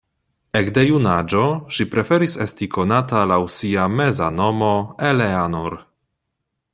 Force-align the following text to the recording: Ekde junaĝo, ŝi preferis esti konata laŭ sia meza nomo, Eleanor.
Ekde 0.59 0.83
junaĝo, 0.85 1.43
ŝi 1.75 1.85
preferis 1.91 2.37
esti 2.47 2.69
konata 2.77 3.21
laŭ 3.33 3.39
sia 3.57 3.87
meza 3.99 4.31
nomo, 4.41 4.75
Eleanor. 5.11 5.81